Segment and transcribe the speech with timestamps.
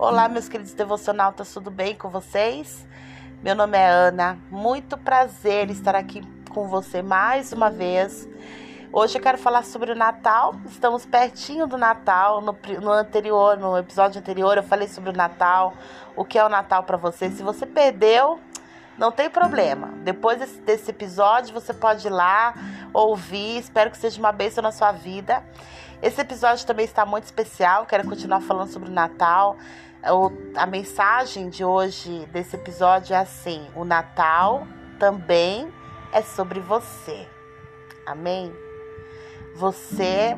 [0.00, 2.86] Olá, meus queridos devocionautas, tudo bem com vocês?
[3.42, 8.28] Meu nome é Ana, muito prazer estar aqui com você mais uma vez.
[8.92, 10.54] Hoje eu quero falar sobre o Natal.
[10.66, 12.40] Estamos pertinho do Natal.
[12.40, 15.74] No, no anterior, no episódio anterior, eu falei sobre o Natal,
[16.14, 17.28] o que é o Natal para você.
[17.30, 18.38] Se você perdeu,
[18.96, 19.88] não tem problema.
[20.04, 22.54] Depois desse, desse, episódio, você pode ir lá
[22.94, 23.58] ouvir.
[23.58, 25.42] Espero que seja uma bênção na sua vida.
[26.00, 27.84] Esse episódio também está muito especial.
[27.84, 29.56] Quero continuar falando sobre o Natal.
[30.54, 34.66] A mensagem de hoje desse episódio é assim: o Natal
[34.98, 35.72] também
[36.12, 37.26] é sobre você.
[38.06, 38.52] Amém?
[39.56, 40.36] Você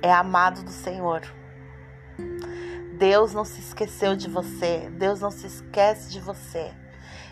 [0.00, 1.22] é amado do Senhor.
[2.98, 4.88] Deus não se esqueceu de você.
[4.92, 6.72] Deus não se esquece de você.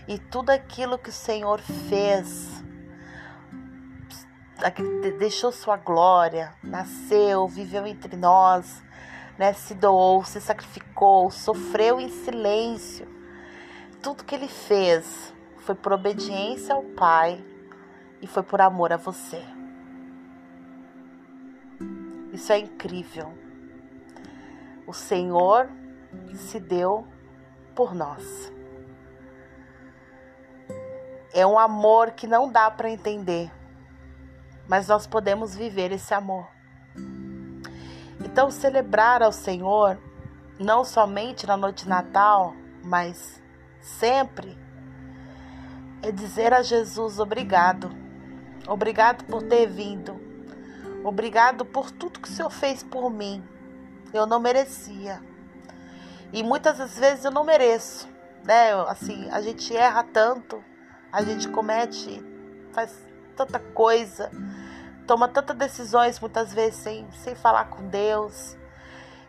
[0.06, 2.62] E tudo aquilo que o Senhor fez,
[5.18, 8.82] deixou sua glória, nasceu, viveu entre nós
[9.38, 13.08] né, se doou, se sacrificou, sofreu em silêncio.
[14.02, 17.42] Tudo que ele fez foi por obediência ao Pai
[18.20, 19.42] e foi por amor a você.
[22.32, 23.32] Isso é incrível.
[24.86, 25.68] O Senhor
[26.34, 27.06] se deu
[27.74, 28.52] por nós.
[31.34, 33.50] É um amor que não dá para entender,
[34.68, 36.46] mas nós podemos viver esse amor.
[38.24, 39.98] Então, celebrar ao Senhor,
[40.58, 42.54] não somente na noite de Natal,
[42.84, 43.42] mas
[43.80, 44.56] sempre,
[46.02, 47.90] é dizer a Jesus obrigado.
[48.66, 50.20] Obrigado por ter vindo.
[51.04, 53.42] Obrigado por tudo que o Senhor fez por mim.
[54.12, 55.20] Eu não merecia.
[56.32, 58.08] E muitas das vezes eu não mereço,
[58.44, 58.72] né?
[58.88, 60.62] Assim, a gente erra tanto,
[61.10, 62.24] a gente comete,
[62.72, 64.30] faz tanta coisa
[65.06, 68.56] toma tantas decisões muitas vezes sem, sem falar com Deus.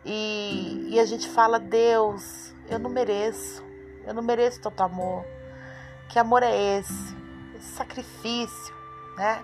[0.06, 3.64] E, e a gente fala, Deus, eu não mereço,
[4.06, 5.26] eu não mereço tanto amor.
[6.10, 7.16] Que amor é esse?
[7.56, 8.76] Esse sacrifício,
[9.18, 9.44] né?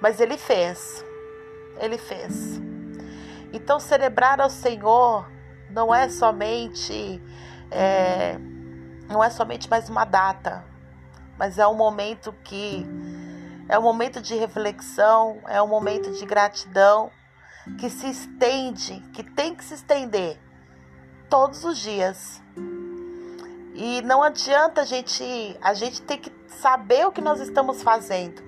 [0.00, 1.04] Mas ele fez,
[1.78, 2.60] ele fez.
[3.52, 5.30] Então celebrar ao Senhor
[5.70, 7.22] não é somente
[7.70, 8.36] é,
[9.08, 10.64] não é somente mais uma data,
[11.38, 12.86] mas é um momento que
[13.68, 17.10] é um momento de reflexão, é um momento de gratidão
[17.78, 20.38] que se estende, que tem que se estender
[21.28, 22.42] todos os dias.
[23.74, 28.42] E não adianta a gente, a gente tem que saber o que nós estamos fazendo.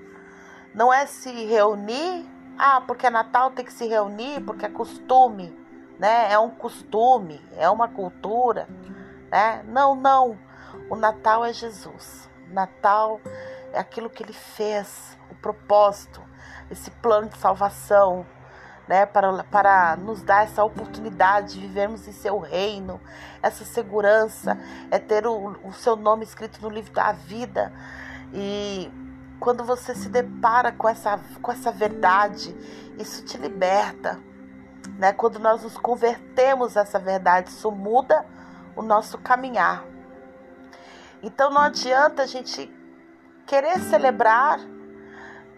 [0.73, 5.57] Não é se reunir, ah, porque é Natal tem que se reunir, porque é costume,
[5.97, 6.31] né?
[6.31, 8.67] É um costume, é uma cultura,
[9.31, 9.63] né?
[9.67, 10.37] Não, não.
[10.89, 12.29] O Natal é Jesus.
[12.49, 13.19] Natal
[13.75, 16.21] é aquilo que ele fez, o propósito,
[16.71, 18.25] esse plano de salvação,
[18.87, 23.01] né, para, para nos dar essa oportunidade de vivermos em seu reino,
[23.41, 24.57] essa segurança,
[24.89, 27.73] é ter o, o seu nome escrito no livro da vida.
[28.33, 28.91] E
[29.39, 32.55] quando você se depara com essa, com essa verdade,
[32.97, 34.19] isso te liberta.
[34.97, 35.11] Né?
[35.11, 38.25] Quando nós nos convertemos a essa verdade, isso muda
[38.75, 39.83] o nosso caminhar.
[41.21, 42.71] Então não adianta a gente
[43.45, 44.59] querer celebrar,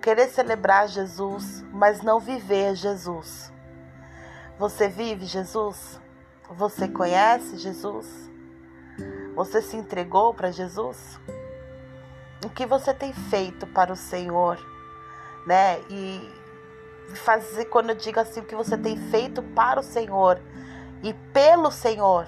[0.02, 3.52] querer celebrar Jesus, mas não viver Jesus.
[4.59, 6.00] Você vive Jesus?
[6.50, 8.08] Você conhece Jesus?
[9.36, 11.20] Você se entregou para Jesus?
[12.44, 14.58] O que você tem feito para o Senhor,
[15.46, 15.80] né?
[15.90, 16.34] E
[17.16, 20.42] fazer quando eu digo assim o que você tem feito para o Senhor
[21.03, 22.26] e pelo Senhor,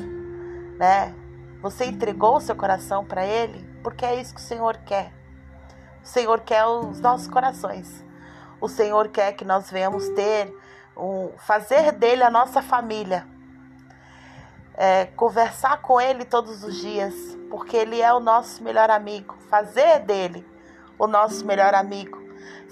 [0.78, 1.14] né?
[1.62, 5.19] Você entregou o seu coração para ele, porque é isso que o Senhor quer.
[6.04, 8.04] O Senhor quer os nossos corações.
[8.62, 10.54] O Senhor quer que nós venhamos ter,
[10.96, 13.28] um, fazer dele a nossa família.
[14.76, 17.14] É, conversar com ele todos os dias,
[17.50, 19.36] porque ele é o nosso melhor amigo.
[19.50, 20.46] Fazer dele
[20.98, 22.18] o nosso melhor amigo.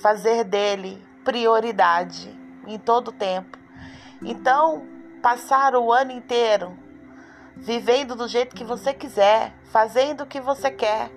[0.02, 2.30] Fazer dele prioridade
[2.66, 3.58] em todo o tempo.
[4.22, 4.86] Então,
[5.22, 6.78] passar o ano inteiro
[7.56, 11.12] vivendo do jeito que você quiser, fazendo o que você quer,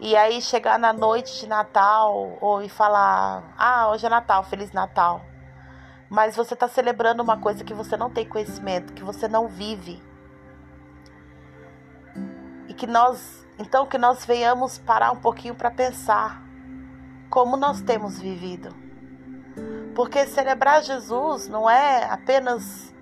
[0.00, 4.72] e aí chegar na noite de Natal ou e falar: "Ah, hoje é Natal, feliz
[4.72, 5.20] Natal".
[6.08, 10.02] Mas você está celebrando uma coisa que você não tem conhecimento, que você não vive.
[12.68, 16.42] E que nós, então que nós venhamos parar um pouquinho para pensar
[17.30, 18.68] como nós temos vivido.
[19.94, 22.94] Porque celebrar Jesus não é apenas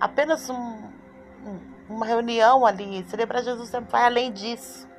[0.00, 3.04] apenas um, um, uma reunião ali.
[3.08, 4.89] Celebrar Jesus vai além disso.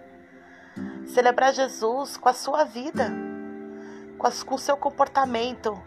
[1.13, 3.11] Celebrar Jesus com a sua vida,
[4.17, 5.77] com, o seu comportamento,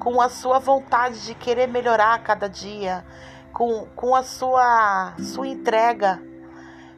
[0.00, 3.04] com a sua vontade de querer melhorar a cada dia,
[3.52, 6.20] com, com a sua, sua entrega,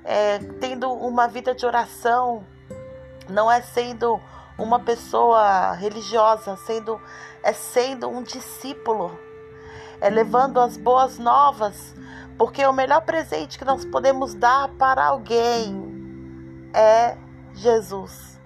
[0.03, 2.47] é, tendo uma vida de oração,
[3.29, 4.19] não é sendo
[4.59, 6.99] uma pessoa religiosa, sendo
[7.43, 9.19] é sendo um discípulo,
[10.01, 11.95] é levando as boas novas,
[12.39, 15.95] porque o melhor presente que nós podemos dar para alguém
[16.73, 17.19] é
[17.57, 18.39] Jesus,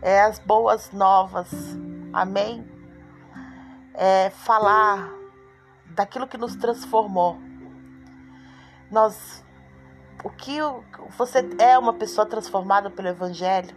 [0.00, 1.50] é as boas novas,
[2.10, 2.66] amém?
[3.92, 5.12] É falar
[5.90, 7.38] daquilo que nos transformou.
[8.90, 9.44] Nós,
[10.24, 10.58] o que
[11.18, 13.76] você é uma pessoa transformada pelo Evangelho?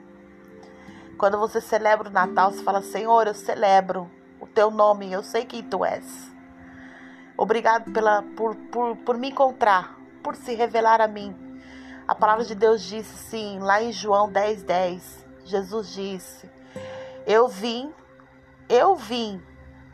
[1.17, 4.09] Quando você celebra o Natal, você fala: Senhor, eu celebro
[4.39, 6.31] o teu nome, eu sei quem tu és.
[7.35, 11.48] Obrigado pela, por, por, por me encontrar, por se revelar a mim.
[12.09, 15.27] A palavra de Deus disse sim, lá em João 10, 10.
[15.45, 16.49] Jesus disse:
[17.27, 17.93] Eu vim,
[18.67, 19.39] eu vim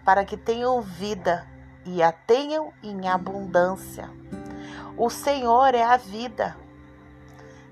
[0.06, 1.46] para que tenham vida
[1.84, 4.10] e a tenham em abundância.
[4.98, 6.56] O Senhor é a vida.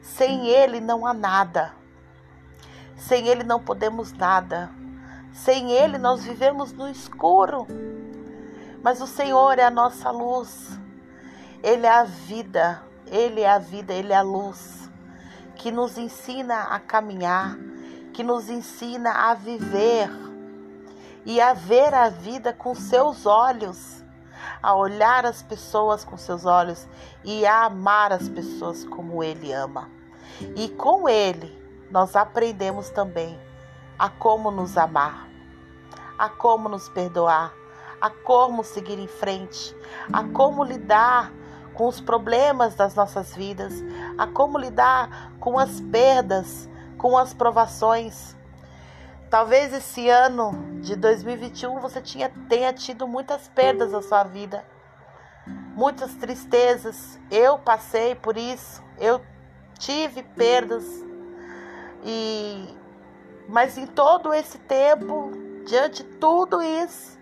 [0.01, 1.73] Sem Ele não há nada.
[2.97, 4.69] Sem Ele não podemos nada.
[5.31, 7.65] Sem Ele nós vivemos no escuro.
[8.83, 10.77] Mas o Senhor é a nossa luz.
[11.63, 12.91] Ele é a vida.
[13.13, 14.89] Ele é a vida, Ele é a luz
[15.56, 17.56] que nos ensina a caminhar,
[18.12, 20.10] que nos ensina a viver
[21.25, 24.04] e a ver a vida com seus olhos
[24.63, 26.88] a olhar as pessoas com seus olhos
[27.24, 29.89] e a amar as pessoas como ele ama.
[30.56, 31.62] E com ele
[31.92, 33.38] nós aprendemos também
[34.00, 35.27] a como nos amar,
[36.18, 37.54] a como nos perdoar,
[38.01, 39.75] a como seguir em frente,
[40.12, 41.31] a como lidar
[41.73, 43.73] com os problemas das nossas vidas,
[44.17, 48.35] a como lidar com as perdas, com as provações.
[49.29, 54.63] Talvez esse ano de 2021 você tinha, tenha tido muitas perdas na sua vida,
[55.75, 57.19] muitas tristezas.
[57.31, 59.21] Eu passei por isso, eu
[59.79, 60.85] tive perdas
[62.05, 62.77] e
[63.47, 65.31] mas em todo esse tempo,
[65.65, 67.19] diante de tudo isso,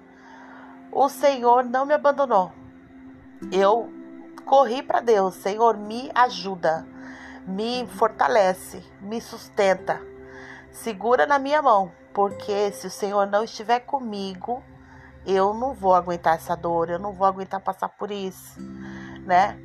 [0.91, 2.51] o Senhor não me abandonou.
[3.51, 3.91] Eu
[4.41, 6.85] corri para Deus, Senhor, me ajuda,
[7.47, 10.01] me fortalece, me sustenta,
[10.71, 14.63] segura na minha mão porque se o Senhor não estiver comigo,
[15.25, 18.59] eu não vou aguentar essa dor, eu não vou aguentar passar por isso,
[19.25, 19.57] né?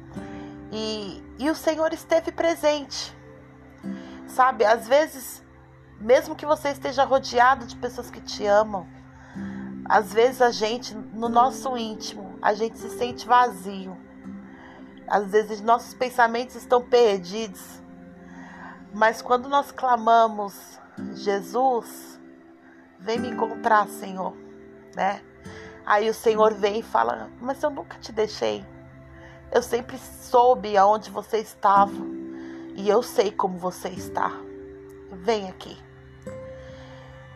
[0.71, 3.17] E, e o Senhor esteve presente,
[4.27, 4.65] sabe?
[4.65, 5.43] Às vezes,
[6.01, 8.87] mesmo que você esteja rodeado de pessoas que te amam,
[9.89, 13.97] às vezes a gente, no nosso íntimo, a gente se sente vazio.
[15.07, 17.81] Às vezes nossos pensamentos estão perdidos.
[18.93, 20.79] Mas quando nós clamamos,
[21.15, 22.17] Jesus,
[22.99, 24.35] Vem me encontrar, Senhor,
[24.95, 25.23] né?
[25.85, 28.67] Aí o Senhor vem e fala: Mas eu nunca te deixei.
[29.53, 31.93] Eu sempre soube aonde você estava
[32.75, 34.33] e eu sei como você está.
[35.13, 35.81] Vem aqui.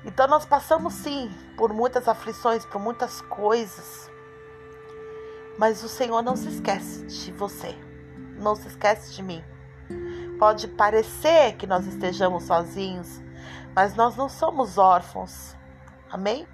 [0.05, 4.11] Então nós passamos sim por muitas aflições, por muitas coisas.
[5.61, 7.77] Mas o Senhor não se esquece de você.
[8.39, 9.45] Não se esquece de mim.
[10.39, 13.21] Pode parecer que nós estejamos sozinhos,
[13.77, 15.55] mas nós não somos órfãos.
[16.11, 16.49] Amém?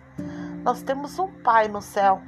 [0.64, 2.20] Nós temos um Pai no céu.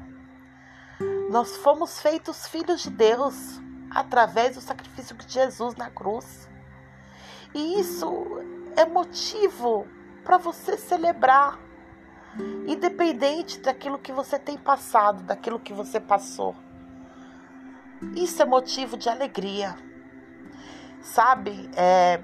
[1.29, 3.61] Nós fomos feitos filhos de Deus
[3.91, 6.49] através do sacrifício de Jesus na cruz.
[7.53, 8.25] E isso
[8.77, 9.85] é motivo
[10.23, 11.59] para você celebrar,
[12.69, 16.55] independente daquilo que você tem passado, daquilo que você passou.
[18.15, 19.77] Isso é motivo de alegria.
[21.01, 22.21] Sabe, é,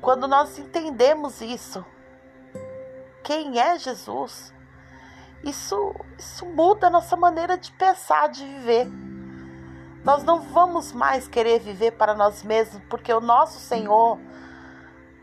[0.00, 1.84] quando nós entendemos isso,
[3.22, 4.52] quem é Jesus,
[5.44, 8.88] isso, isso muda a nossa maneira de pensar, de viver.
[10.04, 14.18] Nós não vamos mais querer viver para nós mesmos, porque o nosso Senhor,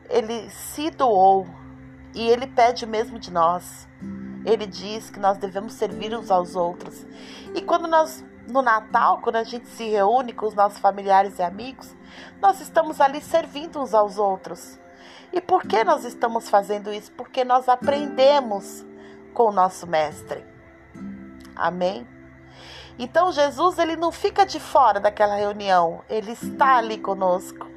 [0.09, 1.45] ele se doou
[2.13, 3.87] e ele pede o mesmo de nós.
[4.45, 7.05] Ele diz que nós devemos servir uns aos outros.
[7.53, 11.43] E quando nós, no Natal, quando a gente se reúne com os nossos familiares e
[11.43, 11.95] amigos,
[12.41, 14.79] nós estamos ali servindo uns aos outros.
[15.31, 17.11] E por que nós estamos fazendo isso?
[17.11, 18.85] Porque nós aprendemos
[19.33, 20.43] com o nosso mestre.
[21.55, 22.07] Amém?
[22.97, 27.67] Então Jesus ele não fica de fora daquela reunião, ele está ali conosco.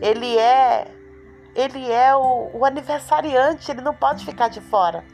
[0.00, 0.86] Ele é
[1.54, 5.04] ele é o, o aniversariante, ele não pode ficar de fora.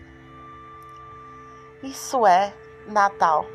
[1.82, 2.52] Isso é
[2.86, 3.46] Natal.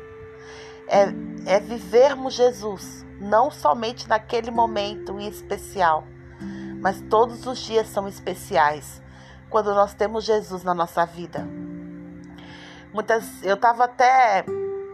[0.88, 1.06] É,
[1.46, 6.04] é vivermos Jesus, não somente naquele momento especial,
[6.80, 9.00] mas todos os dias são especiais
[9.48, 11.46] quando nós temos Jesus na nossa vida.
[12.92, 14.44] Muitas, eu estava até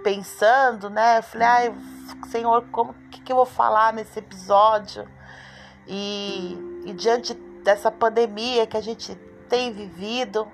[0.02, 1.18] pensando, né?
[1.18, 1.74] Eu falei, ai,
[2.28, 5.08] Senhor, como que, que eu vou falar nesse episódio?
[5.86, 9.14] E, e diante dessa pandemia que a gente
[9.48, 10.46] tem vivido,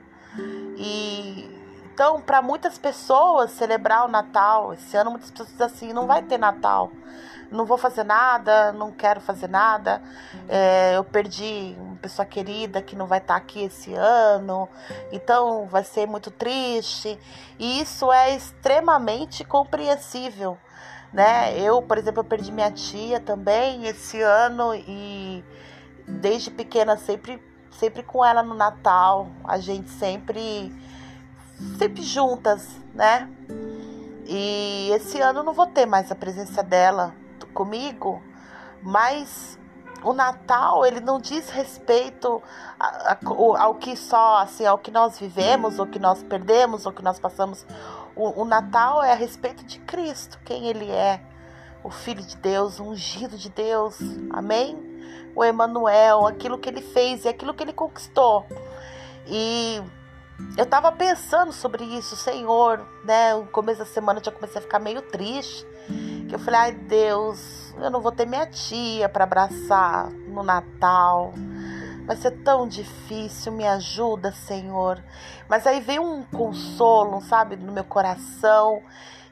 [0.76, 1.53] e
[1.94, 6.22] então, para muitas pessoas celebrar o Natal, esse ano muitas pessoas dizem assim, não vai
[6.22, 6.90] ter Natal
[7.50, 10.02] não vou fazer nada, não quero fazer nada.
[10.48, 14.68] É, eu perdi uma pessoa querida que não vai estar aqui esse ano,
[15.12, 17.18] então vai ser muito triste.
[17.58, 20.58] E isso é extremamente compreensível,
[21.12, 21.56] né?
[21.58, 25.44] Eu, por exemplo, eu perdi minha tia também esse ano e
[26.08, 30.72] desde pequena sempre sempre com ela no Natal, a gente sempre
[31.78, 33.28] sempre juntas, né?
[34.26, 37.14] E esse ano não vou ter mais a presença dela
[37.52, 38.22] comigo,
[38.82, 39.58] mas
[40.02, 42.42] o Natal ele não diz respeito
[43.58, 47.18] ao que só assim ao que nós vivemos, ou que nós perdemos, ou que nós
[47.18, 47.66] passamos.
[48.16, 51.20] O, o, Natal é a respeito de Cristo, quem Ele é,
[51.82, 53.98] o Filho de Deus, o ungido de Deus,
[54.30, 54.92] Amém.
[55.34, 58.46] O Emanuel, aquilo que Ele fez e aquilo que Ele conquistou.
[59.26, 59.82] E
[60.56, 63.34] eu estava pensando sobre isso, Senhor, né?
[63.34, 65.66] No começo da semana eu já comecei a ficar meio triste
[66.28, 71.32] que eu falei, ai Deus, eu não vou ter minha tia para abraçar no Natal.
[72.06, 75.02] Vai ser tão difícil, me ajuda, Senhor.
[75.48, 78.82] Mas aí veio um consolo, sabe, no meu coração.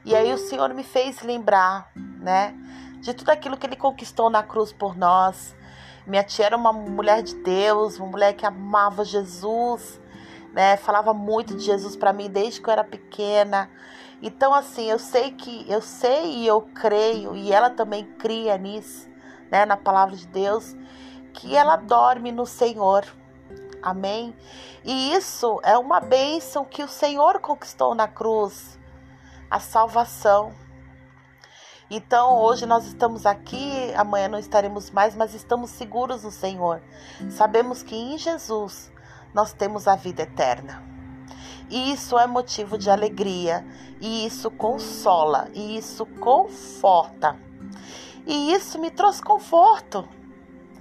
[0.05, 2.55] E aí o Senhor me fez lembrar, né,
[3.01, 5.55] de tudo aquilo que ele conquistou na cruz por nós.
[6.07, 9.99] Minha tia era uma mulher de Deus, uma mulher que amava Jesus,
[10.53, 10.77] né?
[10.77, 13.69] Falava muito de Jesus para mim desde que eu era pequena.
[14.21, 19.09] Então, assim, eu sei que eu sei e eu creio, e ela também cria nisso,
[19.51, 20.75] né, na palavra de Deus,
[21.33, 23.05] que ela dorme no Senhor.
[23.81, 24.33] Amém?
[24.85, 28.79] E isso é uma bênção que o Senhor conquistou na cruz
[29.51, 30.53] a salvação.
[31.89, 36.81] Então, hoje nós estamos aqui, amanhã não estaremos mais, mas estamos seguros no Senhor.
[37.29, 38.91] Sabemos que em Jesus
[39.33, 40.83] nós temos a vida eterna.
[41.69, 43.65] E isso é motivo de alegria,
[43.99, 47.37] e isso consola, e isso conforta.
[48.25, 50.07] E isso me trouxe conforto,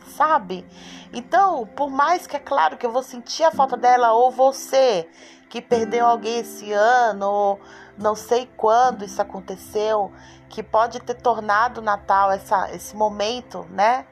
[0.07, 0.67] sabe?
[1.13, 5.09] Então, por mais que é claro que eu vou sentir a falta dela, ou você
[5.49, 7.61] que perdeu alguém esse ano, ou
[7.99, 10.11] não sei quando isso aconteceu,
[10.49, 14.07] que pode ter tornado o Natal essa, esse momento, né?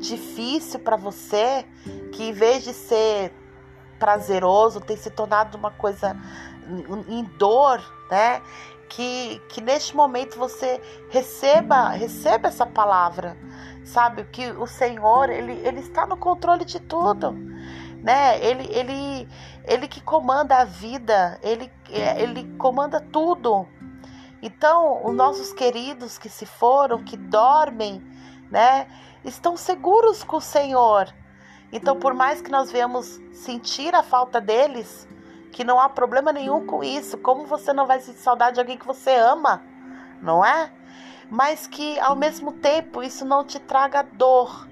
[0.00, 1.66] Difícil para você,
[2.12, 3.32] que em vez de ser
[3.98, 6.16] prazeroso, tem se tornado uma coisa
[7.08, 8.42] em dor, né?
[8.88, 13.36] Que, que neste momento você receba, receba essa palavra,
[13.84, 14.24] sabe?
[14.24, 17.32] Que o Senhor, ele, ele está no controle de tudo,
[18.02, 18.38] né?
[18.44, 19.28] Ele, ele,
[19.64, 23.66] ele que comanda a vida, ele, ele comanda tudo.
[24.40, 28.00] Então, os nossos queridos que se foram, que dormem,
[28.50, 28.86] né?
[29.24, 31.12] Estão seguros com o Senhor
[31.72, 35.06] então, por mais que nós venhamos sentir a falta deles,
[35.50, 38.76] que não há problema nenhum com isso, como você não vai sentir saudade de alguém
[38.76, 39.62] que você ama,
[40.22, 40.70] não é?
[41.30, 44.68] Mas que ao mesmo tempo isso não te traga dor,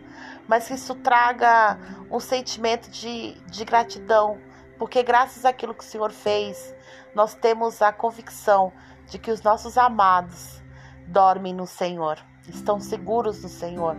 [0.47, 1.79] mas que isso traga
[2.11, 4.39] um sentimento de, de gratidão,
[4.79, 6.75] porque graças àquilo que o Senhor fez,
[7.15, 8.73] nós temos a convicção
[9.09, 10.63] de que os nossos amados
[11.07, 13.97] dormem no Senhor, estão seguros no Senhor.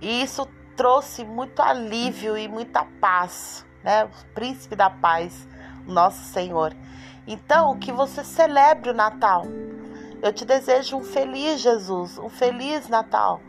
[0.00, 4.04] E isso trouxe muito alívio e muita paz, né?
[4.04, 5.46] O príncipe da paz,
[5.86, 6.74] nosso Senhor.
[7.26, 9.44] Então, que você celebre o Natal.
[10.22, 13.40] Eu te desejo um feliz Jesus, um feliz Natal.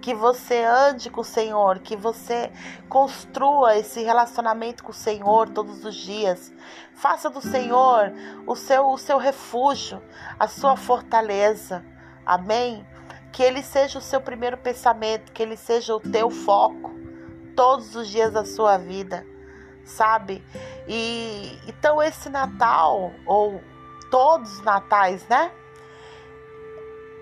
[0.00, 2.50] Que você ande com o Senhor, que você
[2.88, 6.52] construa esse relacionamento com o Senhor todos os dias.
[6.94, 8.12] Faça do Senhor
[8.46, 10.02] o seu, o seu refúgio,
[10.38, 11.84] a sua fortaleza.
[12.26, 12.84] Amém?
[13.32, 16.92] Que ele seja o seu primeiro pensamento, que ele seja o teu foco
[17.56, 19.26] todos os dias da sua vida,
[19.84, 20.44] sabe?
[20.86, 23.60] E então esse Natal ou
[24.10, 25.50] todos os natais, né?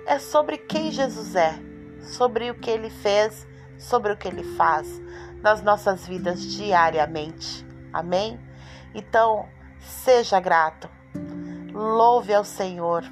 [0.05, 1.55] É sobre quem Jesus é,
[2.01, 3.47] sobre o que ele fez,
[3.79, 5.01] sobre o que ele faz
[5.41, 7.65] nas nossas vidas diariamente.
[7.93, 8.41] Amém?
[8.95, 9.49] Então,
[9.79, 10.89] seja grato.
[11.73, 13.05] Louve ao Senhor.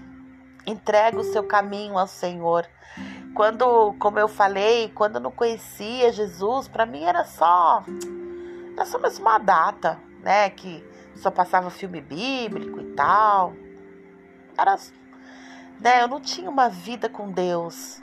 [0.68, 2.68] Entregue o seu caminho ao Senhor.
[3.34, 7.84] Quando, como eu falei, quando eu não conhecia Jesus, para mim era só
[8.74, 10.84] era só mais uma data, né, que
[11.16, 13.52] só passava filme bíblico e tal.
[14.56, 14.76] Era
[15.80, 18.00] né, eu não tinha uma vida com Deus.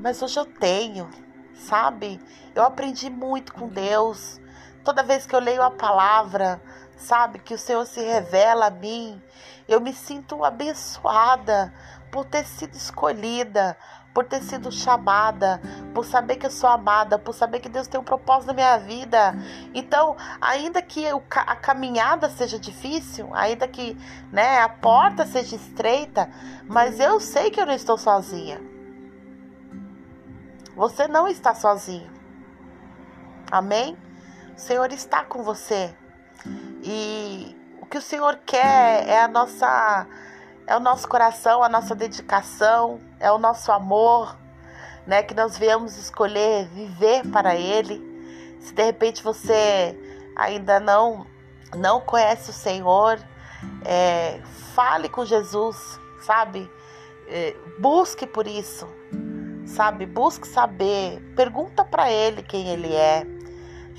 [0.00, 1.08] Mas hoje eu tenho,
[1.54, 2.20] sabe?
[2.54, 4.40] Eu aprendi muito com Deus.
[4.84, 6.60] Toda vez que eu leio a palavra,
[6.98, 7.38] sabe?
[7.38, 9.22] Que o Senhor se revela a mim.
[9.66, 11.72] Eu me sinto abençoada
[12.10, 13.76] por ter sido escolhida,
[14.14, 15.60] por ter sido chamada,
[15.94, 18.76] por saber que eu sou amada, por saber que Deus tem um propósito na minha
[18.78, 19.34] vida.
[19.72, 23.96] Então, ainda que a caminhada seja difícil, ainda que
[24.32, 26.28] né, a porta seja estreita,
[26.66, 28.60] mas eu sei que eu não estou sozinha.
[30.74, 32.10] Você não está sozinho.
[33.50, 33.96] Amém?
[34.56, 35.94] O Senhor está com você.
[36.90, 40.06] E o que o Senhor quer é a nossa
[40.66, 44.34] é o nosso coração, a nossa dedicação, é o nosso amor,
[45.06, 45.22] né?
[45.22, 48.02] Que nós viemos escolher viver para Ele.
[48.58, 49.94] Se de repente você
[50.34, 51.26] ainda não
[51.76, 53.18] não conhece o Senhor,
[53.84, 54.40] é,
[54.74, 56.70] fale com Jesus, sabe?
[57.26, 58.88] É, busque por isso,
[59.66, 60.06] sabe?
[60.06, 63.26] Busque saber, pergunta para Ele quem Ele é,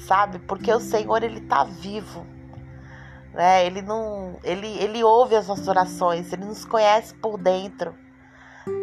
[0.07, 0.39] sabe?
[0.39, 2.38] Porque o Senhor ele está vivo
[3.33, 3.65] né?
[3.65, 7.95] Ele não, ele, ele ouve as nossas orações, ele nos conhece por dentro,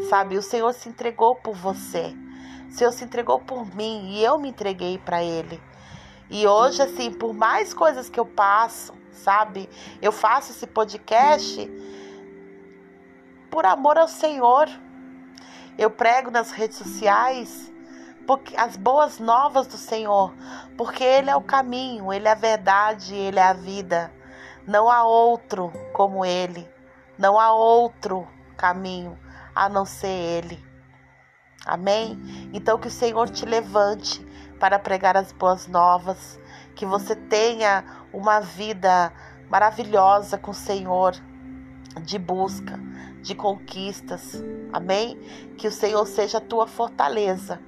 [0.09, 0.37] sabe?
[0.37, 2.15] O Senhor se entregou por você,
[2.69, 5.61] o Senhor se entregou por mim e eu me entreguei para Ele.
[6.29, 9.69] E hoje, assim, por mais coisas que eu passo, sabe?
[10.03, 11.71] Eu faço esse podcast
[13.51, 14.69] por amor ao Senhor.
[15.79, 17.73] Eu prego nas redes sociais
[18.27, 20.35] porque as boas novas do Senhor,
[20.77, 24.13] porque Ele é o caminho, Ele é a verdade, Ele é a vida.
[24.67, 26.69] Não há outro como Ele.
[27.17, 29.19] Não há outro caminho
[29.55, 30.65] a não ser Ele.
[31.65, 32.51] Amém?
[32.53, 34.25] Então que o Senhor te levante
[34.59, 36.39] para pregar as boas novas,
[36.75, 39.13] que você tenha uma vida
[39.49, 41.15] maravilhosa com o Senhor,
[42.03, 42.79] de busca,
[43.23, 44.43] de conquistas.
[44.73, 45.17] Amém?
[45.57, 47.61] Que o Senhor seja a tua fortaleza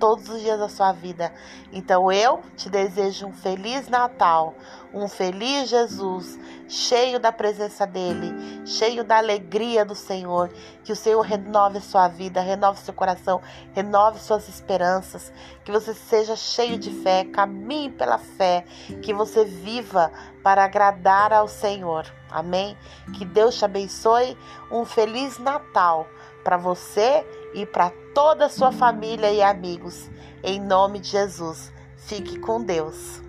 [0.00, 1.32] todos os dias da sua vida.
[1.70, 4.54] Então eu te desejo um feliz Natal,
[4.92, 8.34] um feliz Jesus, cheio da presença dele,
[8.66, 10.50] cheio da alegria do Senhor.
[10.82, 13.40] Que o Senhor renove a sua vida, renove seu coração,
[13.72, 15.32] renove suas esperanças.
[15.62, 18.64] Que você seja cheio de fé, caminhe pela fé,
[19.02, 20.10] que você viva
[20.42, 22.06] para agradar ao Senhor.
[22.30, 22.76] Amém?
[23.18, 24.36] Que Deus te abençoe.
[24.72, 26.06] Um feliz Natal
[26.42, 30.10] para você e para toda a sua família e amigos.
[30.42, 31.72] Em nome de Jesus.
[31.96, 33.22] Fique com Deus.